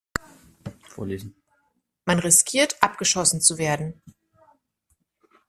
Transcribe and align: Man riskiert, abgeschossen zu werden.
Man 2.05 2.17
riskiert, 2.17 2.81
abgeschossen 2.81 3.39
zu 3.39 3.59
werden. 3.59 4.01